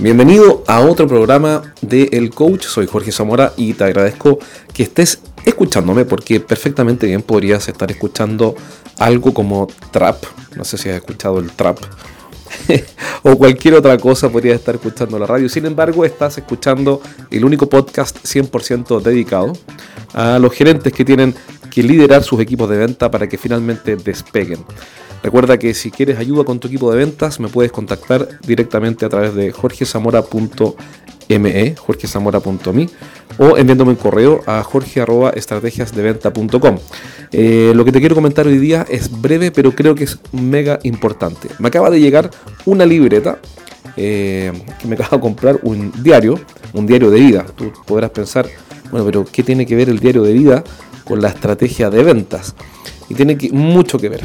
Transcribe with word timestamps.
Bienvenido 0.00 0.62
a 0.68 0.80
otro 0.80 1.08
programa 1.08 1.74
de 1.80 2.04
El 2.12 2.30
Coach. 2.30 2.66
Soy 2.66 2.86
Jorge 2.86 3.10
Zamora 3.10 3.52
y 3.56 3.74
te 3.74 3.82
agradezco 3.82 4.38
que 4.72 4.84
estés 4.84 5.18
escuchándome 5.44 6.04
porque 6.04 6.38
perfectamente 6.38 7.08
bien 7.08 7.20
podrías 7.20 7.66
estar 7.66 7.90
escuchando 7.90 8.54
algo 8.98 9.34
como 9.34 9.66
trap. 9.90 10.22
No 10.54 10.62
sé 10.62 10.78
si 10.78 10.88
has 10.88 10.94
escuchado 10.94 11.40
el 11.40 11.50
trap. 11.50 11.80
o 13.24 13.36
cualquier 13.36 13.74
otra 13.74 13.98
cosa 13.98 14.30
podrías 14.30 14.60
estar 14.60 14.76
escuchando 14.76 15.18
la 15.18 15.26
radio. 15.26 15.48
Sin 15.48 15.66
embargo, 15.66 16.04
estás 16.04 16.38
escuchando 16.38 17.02
el 17.32 17.44
único 17.44 17.68
podcast 17.68 18.18
100% 18.18 19.02
dedicado 19.02 19.52
a 20.14 20.38
los 20.38 20.52
gerentes 20.52 20.92
que 20.92 21.04
tienen 21.04 21.34
que 21.72 21.82
liderar 21.82 22.22
sus 22.22 22.40
equipos 22.40 22.70
de 22.70 22.76
venta 22.76 23.10
para 23.10 23.28
que 23.28 23.36
finalmente 23.36 23.96
despeguen. 23.96 24.64
Recuerda 25.22 25.58
que 25.58 25.74
si 25.74 25.90
quieres 25.90 26.18
ayuda 26.18 26.44
con 26.44 26.58
tu 26.60 26.68
equipo 26.68 26.92
de 26.92 26.98
ventas, 26.98 27.40
me 27.40 27.48
puedes 27.48 27.72
contactar 27.72 28.28
directamente 28.46 29.04
a 29.04 29.08
través 29.08 29.34
de 29.34 29.50
jorgezamora.me, 29.50 31.74
jorgezamora.me, 31.76 32.88
o 33.38 33.56
enviándome 33.56 33.90
un 33.92 33.96
correo 33.96 34.42
a 34.46 34.62
jorge.estrategiasdeventa.com. 34.62 36.78
Eh, 37.32 37.72
lo 37.74 37.84
que 37.84 37.90
te 37.92 38.00
quiero 38.00 38.14
comentar 38.14 38.46
hoy 38.46 38.58
día 38.58 38.86
es 38.88 39.20
breve, 39.20 39.50
pero 39.50 39.72
creo 39.72 39.96
que 39.96 40.04
es 40.04 40.18
mega 40.32 40.78
importante. 40.84 41.48
Me 41.58 41.68
acaba 41.68 41.90
de 41.90 42.00
llegar 42.00 42.30
una 42.64 42.86
libreta 42.86 43.40
eh, 43.96 44.52
que 44.80 44.86
me 44.86 44.94
acaba 44.94 45.16
de 45.16 45.20
comprar 45.20 45.58
un 45.64 45.92
diario, 46.02 46.38
un 46.72 46.86
diario 46.86 47.10
de 47.10 47.18
vida. 47.18 47.44
Tú 47.56 47.72
podrás 47.86 48.10
pensar, 48.10 48.46
bueno, 48.92 49.04
pero 49.04 49.24
¿qué 49.24 49.42
tiene 49.42 49.66
que 49.66 49.74
ver 49.74 49.88
el 49.88 49.98
diario 49.98 50.22
de 50.22 50.32
vida 50.32 50.62
con 51.04 51.20
la 51.20 51.26
estrategia 51.28 51.90
de 51.90 52.04
ventas? 52.04 52.54
Y 53.08 53.14
tiene 53.14 53.36
mucho 53.52 53.98
que 53.98 54.08
ver. 54.08 54.20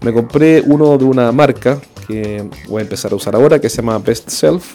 Me 0.00 0.12
compré 0.12 0.62
uno 0.64 0.96
de 0.96 1.04
una 1.04 1.32
marca 1.32 1.80
que 2.06 2.48
voy 2.68 2.80
a 2.80 2.82
empezar 2.82 3.12
a 3.12 3.16
usar 3.16 3.34
ahora, 3.34 3.60
que 3.60 3.68
se 3.68 3.76
llama 3.78 3.98
Best 3.98 4.28
Self. 4.30 4.74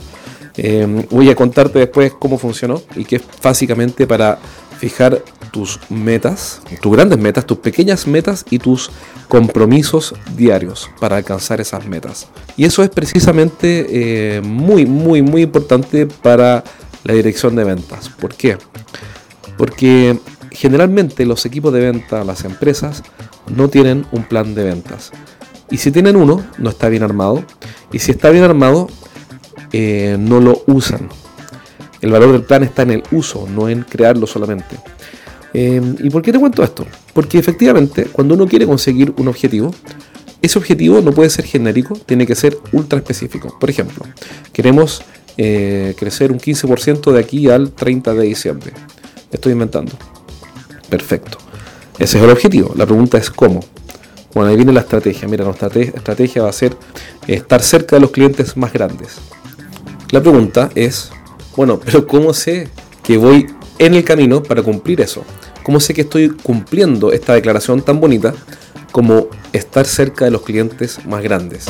Eh, 0.55 1.05
voy 1.09 1.29
a 1.29 1.35
contarte 1.35 1.79
después 1.79 2.13
cómo 2.19 2.37
funcionó 2.37 2.81
y 2.95 3.05
que 3.05 3.15
es 3.15 3.23
básicamente 3.41 4.05
para 4.05 4.37
fijar 4.77 5.23
tus 5.51 5.79
metas, 5.89 6.61
tus 6.81 6.91
grandes 6.91 7.17
metas, 7.17 7.45
tus 7.45 7.59
pequeñas 7.59 8.05
metas 8.05 8.45
y 8.49 8.59
tus 8.59 8.91
compromisos 9.27 10.13
diarios 10.35 10.89
para 10.99 11.17
alcanzar 11.17 11.61
esas 11.61 11.85
metas. 11.85 12.27
Y 12.57 12.65
eso 12.65 12.83
es 12.83 12.89
precisamente 12.89 13.87
eh, 14.37 14.41
muy, 14.41 14.85
muy, 14.85 15.21
muy 15.21 15.43
importante 15.43 16.05
para 16.05 16.63
la 17.03 17.13
dirección 17.13 17.55
de 17.55 17.63
ventas. 17.63 18.09
¿Por 18.09 18.35
qué? 18.35 18.57
Porque 19.57 20.19
generalmente 20.51 21.25
los 21.25 21.45
equipos 21.45 21.73
de 21.73 21.79
venta, 21.79 22.23
las 22.23 22.43
empresas, 22.43 23.03
no 23.47 23.69
tienen 23.69 24.05
un 24.11 24.23
plan 24.23 24.55
de 24.55 24.63
ventas. 24.63 25.11
Y 25.69 25.77
si 25.77 25.91
tienen 25.91 26.15
uno, 26.15 26.45
no 26.57 26.69
está 26.69 26.89
bien 26.89 27.03
armado. 27.03 27.43
Y 27.91 27.99
si 27.99 28.11
está 28.11 28.29
bien 28.29 28.43
armado, 28.43 28.87
eh, 29.71 30.17
no 30.19 30.39
lo 30.39 30.63
usan. 30.67 31.09
El 32.01 32.11
valor 32.11 32.33
del 32.33 32.43
plan 32.43 32.63
está 32.63 32.83
en 32.83 32.91
el 32.91 33.03
uso, 33.11 33.47
no 33.49 33.69
en 33.69 33.83
crearlo 33.83 34.27
solamente. 34.27 34.77
Eh, 35.53 35.81
¿Y 35.99 36.09
por 36.09 36.21
qué 36.21 36.31
te 36.31 36.39
cuento 36.39 36.63
esto? 36.63 36.85
Porque 37.13 37.37
efectivamente, 37.37 38.05
cuando 38.05 38.35
uno 38.35 38.47
quiere 38.47 38.65
conseguir 38.65 39.13
un 39.17 39.27
objetivo, 39.27 39.73
ese 40.41 40.59
objetivo 40.59 40.99
no 41.01 41.13
puede 41.13 41.29
ser 41.29 41.45
genérico, 41.45 41.95
tiene 41.95 42.27
que 42.27 42.35
ser 42.35 42.57
ultra 42.73 42.99
específico. 42.99 43.57
Por 43.59 43.69
ejemplo, 43.69 44.03
queremos 44.51 45.01
eh, 45.37 45.95
crecer 45.97 46.31
un 46.31 46.39
15% 46.39 47.11
de 47.11 47.19
aquí 47.19 47.49
al 47.49 47.71
30 47.71 48.13
de 48.13 48.25
diciembre. 48.25 48.73
Estoy 49.31 49.53
inventando. 49.53 49.93
Perfecto. 50.89 51.37
Ese 52.03 52.17
es 52.17 52.23
el 52.25 52.31
objetivo. 52.31 52.73
La 52.75 52.85
pregunta 52.85 53.17
es 53.17 53.29
cómo. 53.29 53.61
Bueno, 54.33 54.49
ahí 54.49 54.57
viene 54.57 54.73
la 54.73 54.81
estrategia. 54.81 55.25
Mira, 55.25 55.45
nuestra 55.45 55.69
estrategia 55.69 56.43
va 56.43 56.49
a 56.49 56.51
ser 56.51 56.75
estar 57.27 57.61
cerca 57.61 57.95
de 57.95 58.01
los 58.01 58.11
clientes 58.11 58.57
más 58.57 58.73
grandes. 58.73 59.15
La 60.11 60.19
pregunta 60.19 60.69
es, 60.75 61.11
bueno, 61.55 61.79
pero 61.79 62.05
¿cómo 62.05 62.33
sé 62.33 62.67
que 63.03 63.15
voy 63.17 63.47
en 63.79 63.93
el 63.93 64.03
camino 64.03 64.43
para 64.43 64.61
cumplir 64.61 64.99
eso? 64.99 65.23
¿Cómo 65.63 65.79
sé 65.79 65.93
que 65.93 66.01
estoy 66.01 66.27
cumpliendo 66.31 67.13
esta 67.13 67.35
declaración 67.35 67.81
tan 67.81 68.01
bonita 68.01 68.33
como 68.91 69.27
estar 69.53 69.85
cerca 69.85 70.25
de 70.25 70.31
los 70.31 70.41
clientes 70.41 71.05
más 71.05 71.23
grandes? 71.23 71.67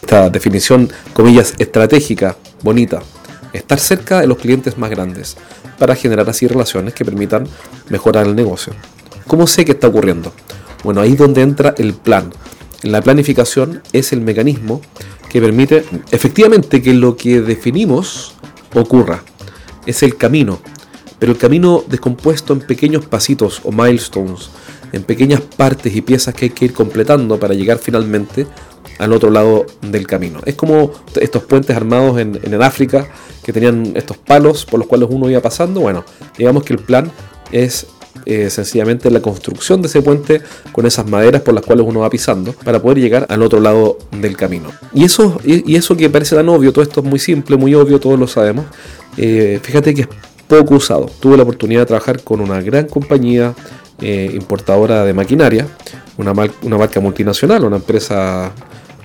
Esta 0.00 0.30
definición, 0.30 0.92
comillas, 1.12 1.54
estratégica, 1.58 2.36
bonita, 2.62 3.02
estar 3.56 3.78
cerca 3.78 4.20
de 4.20 4.26
los 4.26 4.38
clientes 4.38 4.78
más 4.78 4.90
grandes 4.90 5.36
para 5.78 5.94
generar 5.94 6.28
así 6.28 6.46
relaciones 6.46 6.94
que 6.94 7.04
permitan 7.04 7.46
mejorar 7.88 8.26
el 8.26 8.34
negocio. 8.34 8.72
¿Cómo 9.26 9.46
sé 9.46 9.64
que 9.64 9.72
está 9.72 9.88
ocurriendo? 9.88 10.32
Bueno, 10.84 11.00
ahí 11.00 11.12
es 11.12 11.18
donde 11.18 11.42
entra 11.42 11.74
el 11.78 11.94
plan. 11.94 12.32
La 12.82 13.02
planificación 13.02 13.82
es 13.92 14.12
el 14.12 14.20
mecanismo 14.20 14.80
que 15.28 15.40
permite 15.40 15.84
efectivamente 16.10 16.80
que 16.80 16.94
lo 16.94 17.16
que 17.16 17.40
definimos 17.40 18.34
ocurra. 18.74 19.22
Es 19.84 20.02
el 20.02 20.16
camino, 20.16 20.60
pero 21.18 21.32
el 21.32 21.38
camino 21.38 21.84
descompuesto 21.88 22.52
en 22.52 22.60
pequeños 22.60 23.06
pasitos 23.06 23.60
o 23.64 23.72
milestones, 23.72 24.50
en 24.92 25.02
pequeñas 25.02 25.40
partes 25.40 25.94
y 25.94 26.02
piezas 26.02 26.34
que 26.34 26.46
hay 26.46 26.50
que 26.50 26.66
ir 26.66 26.72
completando 26.72 27.38
para 27.38 27.54
llegar 27.54 27.78
finalmente 27.78 28.46
al 28.98 29.12
otro 29.12 29.30
lado 29.30 29.66
del 29.82 30.06
camino. 30.06 30.40
Es 30.44 30.54
como 30.54 30.92
estos 31.20 31.42
puentes 31.44 31.76
armados 31.76 32.18
en, 32.18 32.38
en 32.42 32.62
África 32.62 33.08
que 33.42 33.52
tenían 33.52 33.92
estos 33.94 34.16
palos 34.16 34.64
por 34.64 34.80
los 34.80 34.88
cuales 34.88 35.08
uno 35.10 35.30
iba 35.30 35.40
pasando. 35.40 35.80
Bueno, 35.80 36.04
digamos 36.36 36.64
que 36.64 36.72
el 36.72 36.80
plan 36.80 37.10
es 37.52 37.86
eh, 38.24 38.50
sencillamente 38.50 39.08
la 39.08 39.20
construcción 39.20 39.82
de 39.82 39.86
ese 39.86 40.02
puente 40.02 40.40
con 40.72 40.84
esas 40.84 41.08
maderas 41.08 41.42
por 41.42 41.54
las 41.54 41.64
cuales 41.64 41.86
uno 41.86 42.00
va 42.00 42.10
pisando 42.10 42.52
para 42.52 42.82
poder 42.82 42.98
llegar 42.98 43.24
al 43.28 43.40
otro 43.40 43.60
lado 43.60 43.98
del 44.10 44.36
camino. 44.36 44.72
Y 44.92 45.04
eso, 45.04 45.38
y, 45.44 45.76
eso 45.76 45.96
que 45.96 46.10
parece 46.10 46.34
tan 46.34 46.48
obvio, 46.48 46.72
todo 46.72 46.82
esto 46.82 47.00
es 47.00 47.06
muy 47.06 47.20
simple, 47.20 47.56
muy 47.56 47.74
obvio, 47.76 48.00
todos 48.00 48.18
lo 48.18 48.26
sabemos. 48.26 48.64
Eh, 49.16 49.60
fíjate 49.62 49.94
que 49.94 50.02
es 50.02 50.08
poco 50.48 50.74
usado. 50.74 51.08
Tuve 51.20 51.36
la 51.36 51.44
oportunidad 51.44 51.82
de 51.82 51.86
trabajar 51.86 52.20
con 52.22 52.40
una 52.40 52.60
gran 52.60 52.88
compañía 52.88 53.54
eh, 54.00 54.30
importadora 54.34 55.04
de 55.04 55.14
maquinaria, 55.14 55.68
una, 56.18 56.32
una 56.62 56.78
marca 56.78 56.98
multinacional, 56.98 57.64
una 57.64 57.76
empresa 57.76 58.52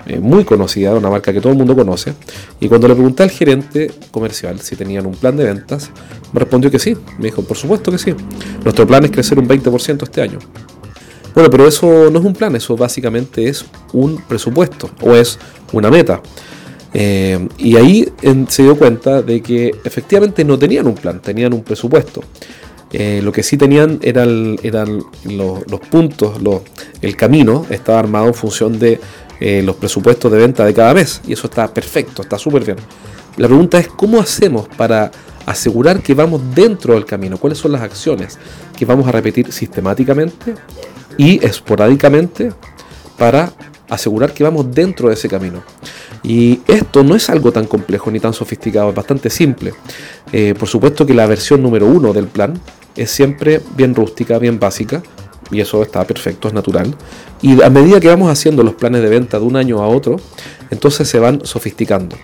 eh, 0.06 0.18
muy 0.18 0.44
conocida, 0.44 0.94
una 0.94 1.10
marca 1.10 1.32
que 1.32 1.40
todo 1.40 1.52
el 1.52 1.58
mundo 1.58 1.76
conoce. 1.76 2.14
Y 2.60 2.68
cuando 2.68 2.88
le 2.88 2.94
pregunté 2.94 3.22
al 3.22 3.30
gerente 3.30 3.90
comercial 4.10 4.60
si 4.60 4.76
tenían 4.76 5.06
un 5.06 5.14
plan 5.14 5.36
de 5.36 5.44
ventas, 5.44 5.90
me 6.32 6.40
respondió 6.40 6.70
que 6.70 6.78
sí. 6.78 6.96
Me 7.18 7.26
dijo, 7.26 7.42
por 7.42 7.56
supuesto 7.56 7.90
que 7.90 7.98
sí. 7.98 8.14
Nuestro 8.64 8.86
plan 8.86 9.04
es 9.04 9.10
crecer 9.10 9.38
un 9.38 9.48
20% 9.48 10.02
este 10.02 10.22
año. 10.22 10.38
Bueno, 11.34 11.48
pero 11.50 11.66
eso 11.66 12.10
no 12.10 12.18
es 12.18 12.24
un 12.24 12.34
plan, 12.34 12.54
eso 12.56 12.76
básicamente 12.76 13.48
es 13.48 13.64
un 13.92 14.20
presupuesto 14.28 14.90
o 15.00 15.14
es 15.14 15.38
una 15.72 15.90
meta. 15.90 16.20
Eh, 16.94 17.48
y 17.56 17.76
ahí 17.76 18.12
se 18.48 18.64
dio 18.64 18.76
cuenta 18.76 19.22
de 19.22 19.40
que 19.40 19.70
efectivamente 19.84 20.44
no 20.44 20.58
tenían 20.58 20.86
un 20.86 20.94
plan, 20.94 21.20
tenían 21.20 21.54
un 21.54 21.62
presupuesto. 21.62 22.22
Eh, 22.92 23.22
lo 23.24 23.32
que 23.32 23.42
sí 23.42 23.56
tenían 23.56 23.98
eran, 24.02 24.58
eran 24.62 25.02
los, 25.24 25.66
los 25.70 25.80
puntos, 25.80 26.38
el 27.00 27.16
camino 27.16 27.64
estaba 27.70 27.98
armado 27.98 28.26
en 28.26 28.34
función 28.34 28.78
de 28.78 29.00
eh, 29.44 29.60
los 29.60 29.74
presupuestos 29.74 30.30
de 30.30 30.38
venta 30.38 30.64
de 30.64 30.72
cada 30.72 30.94
mes. 30.94 31.20
Y 31.26 31.32
eso 31.32 31.48
está 31.48 31.66
perfecto, 31.66 32.22
está 32.22 32.38
súper 32.38 32.64
bien. 32.64 32.76
La 33.36 33.48
pregunta 33.48 33.76
es 33.76 33.88
cómo 33.88 34.20
hacemos 34.20 34.68
para 34.76 35.10
asegurar 35.46 36.00
que 36.00 36.14
vamos 36.14 36.40
dentro 36.54 36.94
del 36.94 37.04
camino, 37.04 37.38
cuáles 37.38 37.58
son 37.58 37.72
las 37.72 37.82
acciones 37.82 38.38
que 38.78 38.84
vamos 38.84 39.08
a 39.08 39.10
repetir 39.10 39.52
sistemáticamente 39.52 40.54
y 41.18 41.44
esporádicamente 41.44 42.52
para 43.18 43.52
asegurar 43.88 44.32
que 44.32 44.44
vamos 44.44 44.72
dentro 44.72 45.08
de 45.08 45.14
ese 45.14 45.28
camino. 45.28 45.64
Y 46.22 46.60
esto 46.68 47.02
no 47.02 47.16
es 47.16 47.28
algo 47.28 47.50
tan 47.50 47.66
complejo 47.66 48.12
ni 48.12 48.20
tan 48.20 48.32
sofisticado, 48.32 48.90
es 48.90 48.94
bastante 48.94 49.28
simple. 49.28 49.74
Eh, 50.32 50.54
por 50.56 50.68
supuesto 50.68 51.04
que 51.04 51.14
la 51.14 51.26
versión 51.26 51.60
número 51.60 51.86
uno 51.86 52.12
del 52.12 52.28
plan 52.28 52.60
es 52.94 53.10
siempre 53.10 53.60
bien 53.76 53.92
rústica, 53.92 54.38
bien 54.38 54.60
básica, 54.60 55.02
y 55.52 55.60
eso 55.60 55.82
está 55.82 56.04
perfecto, 56.04 56.48
es 56.48 56.54
natural. 56.54 56.94
Y 57.42 57.62
a 57.62 57.70
medida 57.70 58.00
que 58.00 58.08
vamos 58.08 58.30
haciendo 58.30 58.62
los 58.62 58.74
planes 58.74 59.02
de 59.02 59.08
venta 59.08 59.38
de 59.38 59.44
un 59.44 59.56
año 59.56 59.82
a 59.82 59.86
otro, 59.86 60.16
entonces 60.70 61.08
se 61.08 61.18
van 61.18 61.44
sofisticando. 61.44 62.16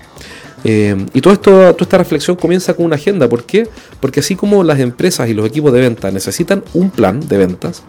Eh, 0.65 0.97
y 1.13 1.21
todo 1.21 1.33
esto, 1.33 1.51
toda 1.51 1.83
esta 1.83 1.99
reflexión 1.99 2.37
comienza 2.37 2.75
con 2.75 2.87
una 2.87 2.97
agenda. 2.97 3.29
¿Por 3.29 3.45
qué? 3.45 3.69
Porque 4.01 4.21
así 4.21 4.35
como 4.35 4.65
las 4.65 4.81
empresas 4.81 5.29
y 5.29 5.35
los 5.35 5.47
equipos 5.47 5.73
de 5.73 5.81
venta 5.81 6.11
necesitan 6.11 6.65
un 6.75 6.91
plan 6.91 7.21
de 7.29 7.37
ventas, 7.37 7.83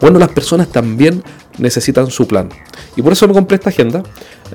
bueno, 0.00 0.18
las 0.18 0.30
personas 0.30 0.68
también 0.68 1.22
necesitan 1.58 2.10
su 2.10 2.26
plan. 2.26 2.48
Y 2.96 3.02
por 3.02 3.12
eso 3.12 3.26
me 3.28 3.34
compré 3.34 3.56
esta 3.56 3.70
agenda 3.70 4.02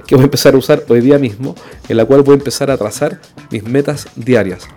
que 0.06 0.16
voy 0.16 0.24
a 0.24 0.26
empezar 0.26 0.54
a 0.54 0.58
usar 0.58 0.84
hoy 0.88 1.02
día 1.02 1.18
mismo, 1.18 1.56
en 1.88 1.98
la 1.98 2.06
cual 2.06 2.22
voy 2.22 2.34
a 2.34 2.38
empezar 2.38 2.70
a 2.70 2.78
trazar 2.78 3.20
mis 3.50 3.64
metas 3.64 4.08
diarias. 4.16 4.68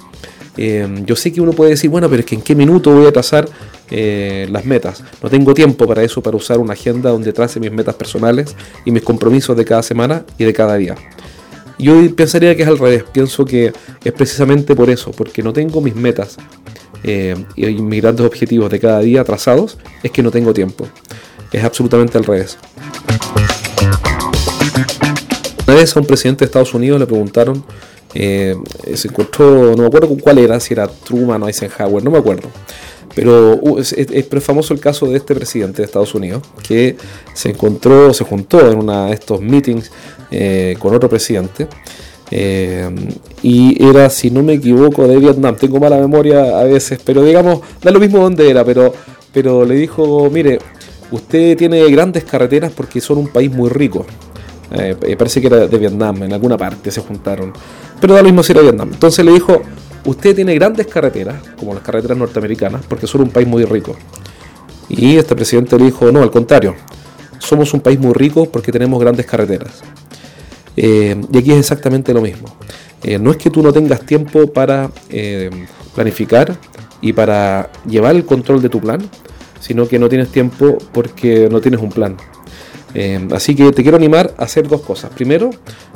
Eh, 0.56 1.02
yo 1.04 1.16
sé 1.16 1.32
que 1.32 1.40
uno 1.40 1.52
puede 1.52 1.72
decir, 1.72 1.90
bueno, 1.90 2.08
pero 2.08 2.20
es 2.20 2.26
que 2.26 2.34
en 2.34 2.42
qué 2.42 2.54
minuto 2.54 2.92
voy 2.92 3.06
a 3.06 3.12
trazar 3.12 3.48
eh, 3.90 4.46
las 4.50 4.64
metas. 4.64 5.02
No 5.22 5.28
tengo 5.28 5.54
tiempo 5.54 5.86
para 5.86 6.02
eso, 6.02 6.22
para 6.22 6.36
usar 6.36 6.58
una 6.58 6.72
agenda 6.72 7.10
donde 7.10 7.32
trace 7.32 7.60
mis 7.60 7.72
metas 7.72 7.94
personales 7.94 8.56
y 8.84 8.90
mis 8.90 9.02
compromisos 9.02 9.56
de 9.56 9.64
cada 9.64 9.82
semana 9.82 10.24
y 10.38 10.44
de 10.44 10.52
cada 10.52 10.76
día. 10.76 10.94
Yo 11.78 11.94
pensaría 12.14 12.56
que 12.56 12.62
es 12.62 12.68
al 12.68 12.78
revés, 12.78 13.04
pienso 13.12 13.44
que 13.44 13.72
es 14.02 14.12
precisamente 14.12 14.76
por 14.76 14.90
eso, 14.90 15.10
porque 15.10 15.42
no 15.42 15.52
tengo 15.52 15.80
mis 15.80 15.94
metas 15.94 16.36
eh, 17.02 17.34
y 17.56 17.66
mis 17.82 18.00
grandes 18.00 18.24
objetivos 18.24 18.70
de 18.70 18.78
cada 18.78 19.00
día 19.00 19.24
trazados, 19.24 19.76
es 20.02 20.10
que 20.10 20.22
no 20.22 20.30
tengo 20.30 20.54
tiempo. 20.54 20.86
Es 21.52 21.64
absolutamente 21.64 22.16
al 22.16 22.24
revés. 22.24 22.58
Una 25.66 25.76
vez 25.76 25.96
a 25.96 26.00
un 26.00 26.06
presidente 26.06 26.40
de 26.40 26.46
Estados 26.46 26.74
Unidos 26.74 27.00
le 27.00 27.06
preguntaron, 27.06 27.64
eh, 28.14 28.56
se 28.94 29.08
encontró, 29.08 29.74
no 29.74 29.82
me 29.82 29.86
acuerdo 29.86 30.16
cuál 30.20 30.38
era, 30.38 30.60
si 30.60 30.72
era 30.72 30.86
Truman 30.86 31.42
o 31.42 31.48
Eisenhower, 31.48 32.02
no 32.02 32.10
me 32.10 32.18
acuerdo. 32.18 32.48
Pero 33.14 33.56
uh, 33.60 33.78
es, 33.78 34.26
famoso 34.40 34.74
el 34.74 34.80
caso 34.80 35.06
de 35.06 35.16
este 35.16 35.34
presidente 35.34 35.78
de 35.78 35.86
Estados 35.86 36.14
Unidos 36.14 36.42
que 36.66 36.96
se 37.32 37.50
encontró, 37.50 38.12
se 38.12 38.24
juntó 38.24 38.68
en 38.70 38.78
uno 38.78 39.06
de 39.06 39.14
estos 39.14 39.40
meetings 39.40 39.90
eh, 40.30 40.76
con 40.78 40.94
otro 40.94 41.08
presidente. 41.08 41.68
Eh, 42.30 42.90
y 43.42 43.82
era, 43.84 44.10
si 44.10 44.30
no 44.30 44.42
me 44.42 44.54
equivoco, 44.54 45.06
de 45.06 45.18
Vietnam. 45.18 45.56
Tengo 45.56 45.78
mala 45.78 45.98
memoria 45.98 46.58
a 46.58 46.64
veces, 46.64 46.98
pero 47.04 47.22
digamos, 47.22 47.60
da 47.82 47.90
lo 47.92 48.00
mismo 48.00 48.18
dónde 48.18 48.50
era, 48.50 48.64
pero, 48.64 48.92
pero 49.32 49.64
le 49.64 49.76
dijo, 49.76 50.28
mire, 50.30 50.58
usted 51.12 51.56
tiene 51.56 51.88
grandes 51.90 52.24
carreteras 52.24 52.72
porque 52.72 53.00
son 53.00 53.18
un 53.18 53.28
país 53.28 53.52
muy 53.52 53.70
rico. 53.70 54.04
Eh, 54.70 55.16
parece 55.16 55.40
que 55.40 55.46
era 55.46 55.66
de 55.66 55.78
Vietnam, 55.78 56.22
en 56.22 56.32
alguna 56.32 56.56
parte 56.56 56.90
se 56.90 57.00
juntaron. 57.00 57.52
Pero 58.00 58.14
da 58.14 58.20
lo 58.20 58.26
mismo 58.26 58.42
si 58.42 58.52
era 58.52 58.62
Vietnam. 58.62 58.90
Entonces 58.92 59.24
le 59.24 59.32
dijo, 59.32 59.62
usted 60.04 60.34
tiene 60.34 60.54
grandes 60.54 60.86
carreteras, 60.86 61.36
como 61.56 61.74
las 61.74 61.82
carreteras 61.82 62.16
norteamericanas, 62.16 62.82
porque 62.88 63.06
son 63.06 63.22
un 63.22 63.30
país 63.30 63.46
muy 63.46 63.64
rico. 63.64 63.96
Y 64.88 65.16
este 65.16 65.34
presidente 65.34 65.78
le 65.78 65.86
dijo, 65.86 66.10
no, 66.12 66.22
al 66.22 66.30
contrario, 66.30 66.74
somos 67.38 67.72
un 67.74 67.80
país 67.80 67.98
muy 67.98 68.12
rico 68.12 68.46
porque 68.50 68.72
tenemos 68.72 69.00
grandes 69.00 69.26
carreteras. 69.26 69.82
Eh, 70.76 71.20
y 71.32 71.38
aquí 71.38 71.52
es 71.52 71.58
exactamente 71.58 72.12
lo 72.12 72.20
mismo. 72.20 72.48
Eh, 73.02 73.18
no 73.18 73.30
es 73.30 73.36
que 73.36 73.50
tú 73.50 73.62
no 73.62 73.72
tengas 73.72 74.00
tiempo 74.00 74.46
para 74.52 74.90
planificar 75.94 76.56
y 77.00 77.12
para 77.12 77.70
llevar 77.86 78.16
el 78.16 78.24
control 78.24 78.62
de 78.62 78.68
tu 78.70 78.80
plan, 78.80 78.98
sino 79.60 79.86
que 79.86 79.98
no 79.98 80.08
tienes 80.08 80.28
tiempo 80.30 80.78
porque 80.92 81.48
no 81.50 81.60
tienes 81.60 81.80
un 81.80 81.90
plan. 81.90 82.16
Eh, 82.94 83.28
así 83.32 83.54
que 83.54 83.72
te 83.72 83.82
quiero 83.82 83.96
animar 83.96 84.34
a 84.38 84.44
hacer 84.44 84.68
dos 84.68 84.80
cosas. 84.82 85.10
Primero, 85.10 85.50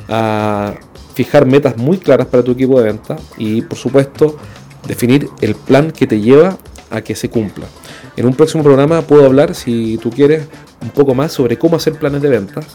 a 0.09 0.75
fijar 1.15 1.47
metas 1.47 1.77
muy 1.77 1.99
claras 1.99 2.27
para 2.27 2.43
tu 2.43 2.53
equipo 2.53 2.79
de 2.81 2.87
venta 2.87 3.17
y 3.37 3.63
por 3.63 3.79
supuesto 3.79 4.37
definir 4.87 5.29
el 5.41 5.55
plan 5.55 5.91
que 5.91 6.07
te 6.07 6.21
lleva 6.21 6.59
a 6.91 7.01
que 7.01 7.15
se 7.15 7.29
cumpla. 7.29 7.67
En 8.17 8.27
un 8.27 8.35
próximo 8.35 8.63
programa 8.65 9.03
puedo 9.03 9.27
hablar, 9.27 9.55
si 9.55 9.99
tú 9.99 10.11
quieres, 10.11 10.47
un 10.81 10.91
poco 10.91 11.15
más 11.15 11.33
sobre 11.33 11.57
cómo 11.57 11.77
hacer 11.77 11.95
planes 11.95 12.23
de 12.23 12.29
ventas. 12.29 12.67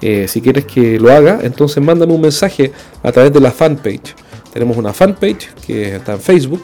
Eh, 0.00 0.26
si 0.28 0.40
quieres 0.40 0.64
que 0.64 0.98
lo 0.98 1.12
haga, 1.12 1.40
entonces 1.42 1.82
mándame 1.82 2.12
un 2.12 2.20
mensaje 2.20 2.72
a 3.02 3.12
través 3.12 3.32
de 3.32 3.40
la 3.40 3.50
fanpage. 3.50 4.14
Tenemos 4.52 4.76
una 4.76 4.92
fanpage 4.92 5.48
que 5.66 5.96
está 5.96 6.12
en 6.14 6.20
Facebook 6.20 6.62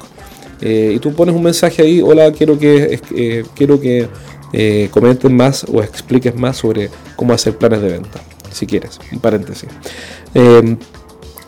eh, 0.61 0.93
y 0.97 0.99
tú 0.99 1.15
pones 1.15 1.35
un 1.35 1.43
mensaje 1.43 1.83
ahí, 1.83 2.03
hola, 2.03 2.33
quiero 2.33 2.59
que, 2.59 3.47
quiero 3.55 3.81
que 3.81 4.09
eh, 4.53 4.89
comenten 4.91 5.37
más 5.37 5.65
o 5.65 5.83
expliques 5.83 6.35
más 6.35 6.57
sobre 6.57 6.91
cómo 7.17 7.33
hacer 7.33 7.57
planes 7.57 7.83
de 7.83 7.89
venta, 7.91 8.21
si 8.51 8.67
quieres, 8.67 8.99
un 9.13 9.21
paréntesis. 9.21 9.69
Eh, 10.35 10.77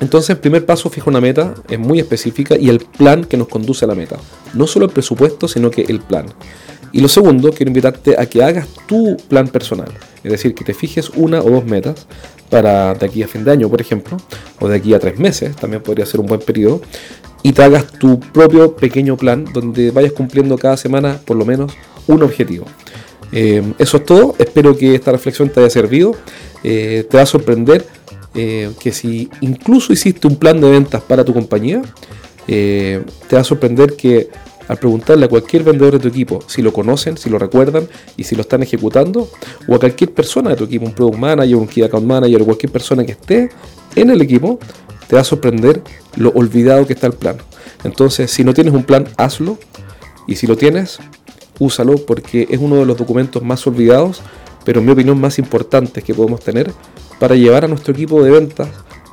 entonces, 0.01 0.31
el 0.31 0.39
primer 0.39 0.65
paso, 0.65 0.89
fija 0.89 1.11
una 1.11 1.21
meta, 1.21 1.55
es 1.69 1.79
muy 1.79 1.99
específica 1.99 2.57
y 2.57 2.71
el 2.71 2.81
plan 2.81 3.25
que 3.25 3.37
nos 3.37 3.49
conduce 3.49 3.85
a 3.85 3.89
la 3.89 3.95
meta. 3.95 4.17
No 4.55 4.67
solo 4.67 4.87
el 4.87 4.93
presupuesto, 4.93 5.47
sino 5.47 5.71
que 5.71 5.83
el 5.83 6.01
plan. 6.01 6.27
Y 6.93 7.01
lo 7.01 7.09
segundo, 7.09 7.51
quiero 7.51 7.69
invitarte 7.69 8.19
a 8.19 8.27
que 8.27 8.43
hagas 8.43 8.67
tu 8.87 9.17
plan 9.29 9.49
personal. 9.49 9.93
Es 10.25 10.33
decir, 10.33 10.55
que 10.55 10.65
te 10.65 10.75
fijes 10.75 11.11
una 11.11 11.41
o 11.41 11.51
dos 11.51 11.65
metas 11.65 12.07
para 12.49 12.95
de 12.95 13.07
aquí 13.07 13.23
a 13.23 13.29
fin 13.29 13.45
de 13.45 13.53
año, 13.53 13.69
por 13.69 13.81
ejemplo, 13.81 14.17
o 14.59 14.69
de 14.69 14.77
aquí 14.77 14.93
a 14.95 14.99
tres 14.99 15.19
meses, 15.19 15.55
también 15.55 15.83
podría 15.83 16.05
ser 16.07 16.21
un 16.21 16.27
buen 16.27 16.41
periodo, 16.41 16.81
y 17.43 17.53
te 17.53 17.63
hagas 17.63 17.87
tu 17.93 18.21
propio 18.21 18.75
pequeño 18.77 19.17
plan 19.17 19.45
donde 19.53 19.91
vayas 19.93 20.13
cumpliendo 20.13 20.59
cada 20.59 20.77
semana 20.77 21.21
por 21.25 21.37
lo 21.37 21.45
menos 21.45 21.73
un 22.07 22.23
objetivo. 22.23 22.67
Eh, 23.33 23.63
eso 23.79 23.99
es 23.99 24.05
todo, 24.05 24.35
espero 24.39 24.77
que 24.77 24.95
esta 24.95 25.13
reflexión 25.13 25.49
te 25.49 25.61
haya 25.61 25.71
servido. 25.71 26.15
Eh, 26.63 27.07
te 27.09 27.17
va 27.17 27.23
a 27.23 27.27
sorprender 27.27 27.87
eh, 28.35 28.71
que 28.81 28.93
si 28.93 29.31
incluso 29.41 29.93
hiciste 29.93 30.27
un 30.27 30.37
plan 30.37 30.61
de 30.61 30.71
ventas 30.71 31.03
para 31.03 31.25
tu 31.25 31.33
compañía, 31.33 31.83
te 32.47 33.05
va 33.33 33.41
a 33.43 33.45
sorprender 33.45 33.95
que 33.95 34.29
al 34.67 34.77
preguntarle 34.77 35.27
a 35.27 35.29
cualquier 35.29 35.63
vendedor 35.63 35.93
de 35.95 35.99
tu 36.01 36.09
equipo 36.09 36.41
si 36.49 36.63
lo 36.63 36.73
conocen, 36.73 37.17
si 37.17 37.31
lo 37.31 37.39
recuerdan 37.39 37.89
y 38.17 38.25
si 38.25 38.35
lo 38.35 38.43
están 38.43 38.63
ejecutando, 38.63 39.29
o 39.69 39.75
a 39.75 39.79
cualquier 39.79 40.13
persona 40.13 40.51
de 40.51 40.57
tu 40.57 40.65
equipo, 40.65 40.87
un 40.87 40.93
product 40.93 41.19
manager, 41.19 41.57
un 41.57 41.69
key 41.69 41.83
account 41.85 42.07
manager 42.07 42.43
o 42.43 42.45
cualquier 42.47 42.73
persona 42.73 43.05
que 43.05 43.13
esté 43.13 43.51
en 43.95 44.11
el 44.11 44.21
equipo, 44.21 44.59
te 45.07 45.17
va 45.17 45.23
a 45.23 45.25
sorprender 45.25 45.83
lo 46.17 46.31
olvidado 46.31 46.87
que 46.87 46.93
está 46.93 47.09
el 47.09 47.15
plan. 47.15 47.37
Entonces, 47.83 48.31
si 48.31 48.45
no 48.45 48.55
tienes 48.55 48.73
un 48.73 48.85
plan, 48.85 49.09
hazlo. 49.17 49.59
Y 50.29 50.37
si 50.37 50.47
lo 50.47 50.57
tienes, 50.57 51.01
úsalo 51.61 51.97
porque 51.99 52.49
es 52.51 52.59
uno 52.59 52.77
de 52.77 52.87
los 52.87 52.97
documentos 52.97 53.43
más 53.45 53.65
olvidados, 53.69 54.21
pero 54.65 54.81
en 54.81 54.87
mi 54.87 54.93
opinión 54.93 55.21
más 55.21 55.39
importantes 55.39 56.03
que 56.03 56.13
podemos 56.13 56.41
tener 56.41 56.73
para 57.21 57.37
llevar 57.37 57.65
a 57.65 57.69
nuestro 57.69 57.93
equipo 57.93 58.23
de 58.25 58.33
ventas 58.33 58.69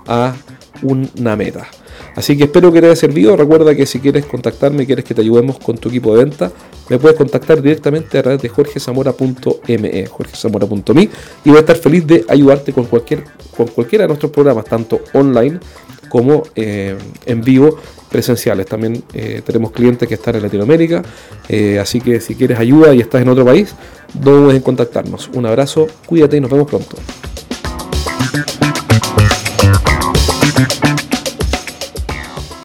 a 0.08 0.36
una 0.82 1.36
meta. 1.36 1.68
Así 2.16 2.36
que 2.36 2.46
espero 2.46 2.72
que 2.72 2.82
te 2.82 2.88
haya 2.88 2.96
servido. 2.96 3.36
Recuerda 3.36 3.76
que 3.76 3.86
si 3.86 4.00
quieres 4.00 4.26
contactarme, 4.26 4.88
quieres 4.88 5.06
que 5.06 5.14
te 5.14 5.22
ayudemos 5.22 5.60
con 5.60 5.78
tu 5.78 5.90
equipo 5.90 6.16
de 6.16 6.24
venta, 6.24 6.52
me 6.90 6.98
puedes 6.98 7.16
contactar 7.16 7.62
directamente 7.62 8.18
a 8.18 8.24
través 8.24 8.42
de 8.42 8.50
jorgezamora.me, 8.50 10.06
jorgezamora.me 10.08 11.02
y 11.04 11.50
voy 11.50 11.58
a 11.58 11.60
estar 11.60 11.76
feliz 11.76 12.08
de 12.08 12.26
ayudarte 12.28 12.74
con, 12.74 12.86
cualquier, 12.86 13.24
con 13.56 13.68
cualquiera 13.68 14.06
de 14.06 14.08
nuestros 14.08 14.32
programas, 14.32 14.66
tanto 14.66 15.02
online 15.14 15.60
como 16.10 16.44
eh, 16.56 16.98
en 17.26 17.42
vivo 17.42 17.78
presenciales. 18.10 18.66
También 18.66 19.04
eh, 19.14 19.42
tenemos 19.46 19.72
clientes 19.72 20.08
que 20.08 20.16
están 20.16 20.36
en 20.36 20.44
Latinoamérica, 20.44 21.04
eh, 21.50 21.80
así 21.80 22.02
que 22.02 22.20
si 22.20 22.36
quieres 22.36 22.60
ayuda 22.60 22.94
y 22.94 23.02
estás 23.02 23.22
en 23.22 23.30
otro 23.30 23.46
país, 23.46 23.74
no 24.24 24.32
dudes 24.32 24.56
en 24.56 24.62
contactarnos. 24.62 25.30
Un 25.34 25.46
abrazo, 25.46 25.88
cuídate 26.06 26.38
y 26.38 26.42
nos 26.42 26.52
vemos 26.52 26.68
pronto. 26.68 26.98